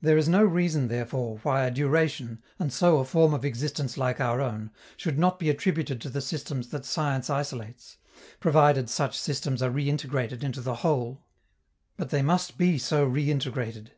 [0.00, 4.18] There is no reason, therefore, why a duration, and so a form of existence like
[4.18, 7.98] our own, should not be attributed to the systems that science isolates,
[8.40, 11.20] provided such systems are reintegrated into the Whole.
[11.98, 13.88] But they must be so reintegrated.